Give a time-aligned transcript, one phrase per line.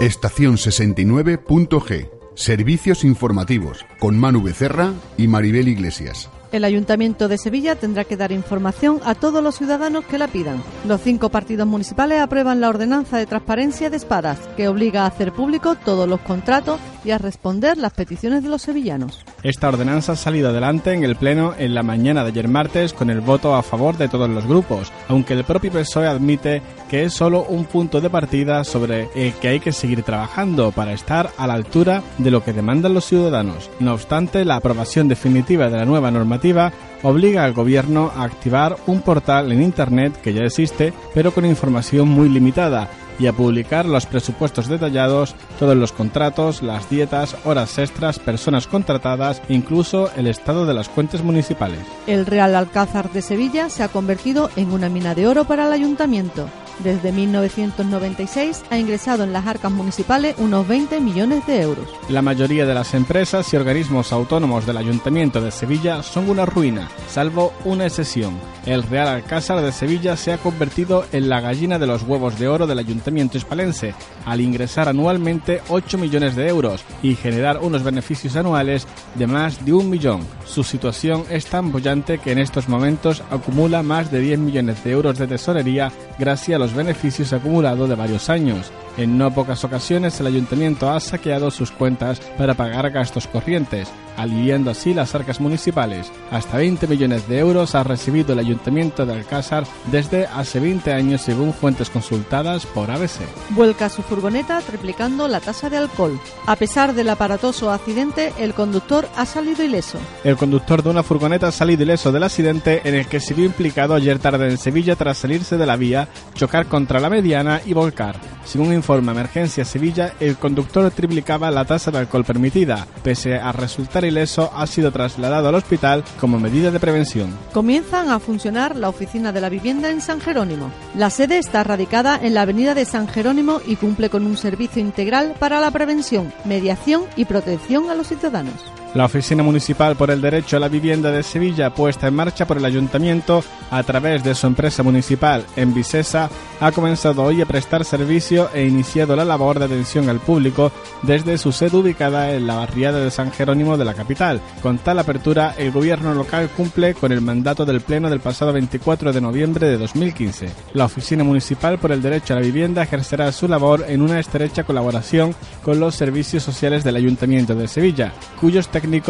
[0.00, 2.10] Estación 69.g.
[2.34, 6.28] Servicios informativos con Manu Becerra y Maribel Iglesias.
[6.52, 10.62] El Ayuntamiento de Sevilla tendrá que dar información a todos los ciudadanos que la pidan.
[10.86, 15.32] Los cinco partidos municipales aprueban la ordenanza de transparencia de espadas, que obliga a hacer
[15.32, 19.24] público todos los contratos y a responder las peticiones de los sevillanos.
[19.42, 23.10] Esta ordenanza ha salido adelante en el Pleno en la mañana de ayer martes con
[23.10, 27.14] el voto a favor de todos los grupos, aunque el propio PSOE admite que es
[27.14, 31.46] solo un punto de partida sobre el que hay que seguir trabajando para estar a
[31.46, 33.70] la altura de lo que demandan los ciudadanos.
[33.78, 39.00] No obstante, la aprobación definitiva de la nueva normativa obliga al gobierno a activar un
[39.02, 42.88] portal en Internet que ya existe, pero con información muy limitada,
[43.18, 49.42] y a publicar los presupuestos detallados, todos los contratos, las dietas, horas extras, personas contratadas,
[49.48, 51.80] incluso el estado de las cuentas municipales.
[52.06, 55.72] El Real Alcázar de Sevilla se ha convertido en una mina de oro para el
[55.72, 56.48] ayuntamiento.
[56.80, 61.88] Desde 1996 ha ingresado en las arcas municipales unos 20 millones de euros.
[62.08, 66.88] La mayoría de las empresas y organismos autónomos del Ayuntamiento de Sevilla son una ruina,
[67.08, 68.38] salvo una excepción.
[68.66, 72.48] El Real Alcázar de Sevilla se ha convertido en la gallina de los huevos de
[72.48, 78.36] oro del Ayuntamiento hispalense, al ingresar anualmente 8 millones de euros y generar unos beneficios
[78.36, 80.20] anuales de más de un millón.
[80.44, 84.90] Su situación es tan bollante que en estos momentos acumula más de 10 millones de
[84.90, 88.70] euros de tesorería gracias a los beneficios acumulados de varios años.
[88.96, 94.70] En no pocas ocasiones el ayuntamiento ha saqueado sus cuentas para pagar gastos corrientes, aliviando
[94.70, 96.10] así las arcas municipales.
[96.30, 101.20] Hasta 20 millones de euros ha recibido el ayuntamiento de Alcázar desde hace 20 años
[101.20, 103.20] según fuentes consultadas por ABC.
[103.50, 106.18] Vuelca su furgoneta triplicando la tasa de alcohol.
[106.46, 109.98] A pesar del aparatoso accidente, el conductor ha salido ileso.
[110.24, 113.44] El conductor de una furgoneta ha salido ileso del accidente en el que se vio
[113.44, 117.72] implicado ayer tarde en Sevilla tras salirse de la vía, chocar contra la mediana y
[117.72, 118.16] volcar.
[118.44, 122.86] Según informa Emergencia Sevilla, el conductor triplicaba la tasa de alcohol permitida.
[123.02, 127.36] Pese a resultar ileso, ha sido trasladado al hospital como medida de prevención.
[127.52, 130.70] Comienzan a funcionar la oficina de la vivienda en San Jerónimo.
[130.94, 134.80] La sede está radicada en la avenida de San Jerónimo y cumple con un servicio
[134.80, 138.75] integral para la prevención, mediación y protección a los ciudadanos.
[138.94, 142.56] La Oficina Municipal por el Derecho a la Vivienda de Sevilla, puesta en marcha por
[142.56, 146.30] el Ayuntamiento a través de su empresa municipal en Vicesa,
[146.60, 151.36] ha comenzado hoy a prestar servicio e iniciado la labor de atención al público desde
[151.36, 154.40] su sede ubicada en la barriada de San Jerónimo de la capital.
[154.62, 159.12] Con tal apertura, el gobierno local cumple con el mandato del Pleno del pasado 24
[159.12, 160.48] de noviembre de 2015.
[160.72, 164.64] La Oficina Municipal por el Derecho a la Vivienda ejercerá su labor en una estrecha
[164.64, 168.68] colaboración con los servicios sociales del Ayuntamiento de Sevilla, cuyos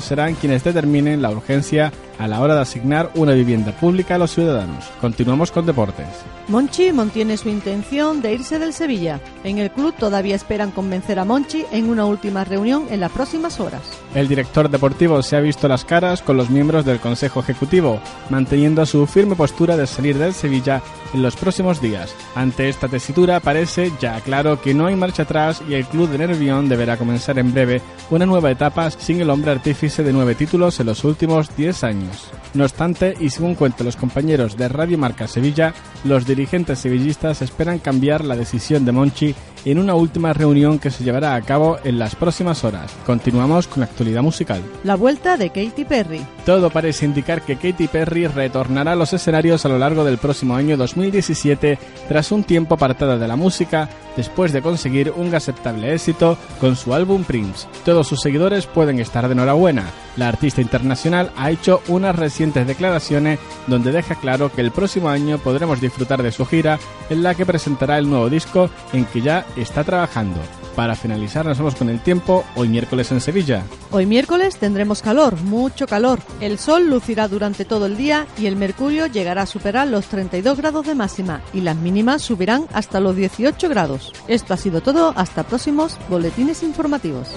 [0.00, 4.34] serán quienes determinen la urgencia a la hora de asignar una vivienda pública a los
[4.34, 4.84] ciudadanos.
[5.00, 6.06] Continuamos con deportes.
[6.48, 9.20] Monchi mantiene su intención de irse del Sevilla.
[9.44, 13.60] En el club todavía esperan convencer a Monchi en una última reunión en las próximas
[13.60, 13.82] horas.
[14.14, 18.84] El director deportivo se ha visto las caras con los miembros del Consejo Ejecutivo, manteniendo
[18.86, 22.14] su firme postura de salir del Sevilla en los próximos días.
[22.34, 26.18] Ante esta tesitura parece ya claro que no hay marcha atrás y el club de
[26.18, 30.80] Nervión deberá comenzar en breve una nueva etapa sin el hombre artífice de nueve títulos
[30.80, 32.07] en los últimos 10 años.
[32.54, 35.74] No obstante, y según cuentan los compañeros de Radio Marca Sevilla,
[36.04, 41.04] los dirigentes sevillistas esperan cambiar la decisión de Monchi en una última reunión que se
[41.04, 42.92] llevará a cabo en las próximas horas.
[43.04, 44.62] Continuamos con la actualidad musical.
[44.84, 46.24] La vuelta de Katy Perry.
[46.46, 50.54] Todo parece indicar que Katy Perry retornará a los escenarios a lo largo del próximo
[50.54, 56.36] año 2017 tras un tiempo apartada de la música después de conseguir un aceptable éxito
[56.60, 57.68] con su álbum Prince.
[57.84, 59.84] Todos sus seguidores pueden estar de enhorabuena.
[60.16, 65.38] La artista internacional ha hecho unas recientes declaraciones donde deja claro que el próximo año
[65.38, 66.78] podremos disfrutar de su gira
[67.10, 70.40] en la que presentará el nuevo disco en que ya está trabajando.
[70.78, 73.64] Para finalizar, nos vamos con el tiempo, hoy miércoles en Sevilla.
[73.90, 76.20] Hoy miércoles tendremos calor, mucho calor.
[76.40, 80.56] El sol lucirá durante todo el día y el mercurio llegará a superar los 32
[80.56, 84.12] grados de máxima y las mínimas subirán hasta los 18 grados.
[84.28, 87.34] Esto ha sido todo, hasta próximos boletines informativos.